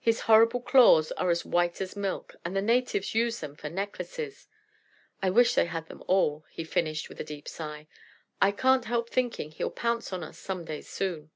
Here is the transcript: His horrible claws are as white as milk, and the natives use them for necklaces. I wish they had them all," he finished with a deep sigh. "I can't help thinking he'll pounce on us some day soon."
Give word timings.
His 0.00 0.22
horrible 0.22 0.60
claws 0.60 1.12
are 1.12 1.30
as 1.30 1.44
white 1.44 1.80
as 1.80 1.94
milk, 1.94 2.34
and 2.44 2.56
the 2.56 2.60
natives 2.60 3.14
use 3.14 3.38
them 3.38 3.54
for 3.54 3.70
necklaces. 3.70 4.48
I 5.22 5.30
wish 5.30 5.54
they 5.54 5.66
had 5.66 5.86
them 5.86 6.02
all," 6.08 6.44
he 6.50 6.64
finished 6.64 7.08
with 7.08 7.20
a 7.20 7.24
deep 7.24 7.46
sigh. 7.46 7.86
"I 8.42 8.50
can't 8.50 8.86
help 8.86 9.08
thinking 9.10 9.52
he'll 9.52 9.70
pounce 9.70 10.12
on 10.12 10.24
us 10.24 10.38
some 10.40 10.64
day 10.64 10.80
soon." 10.80 11.30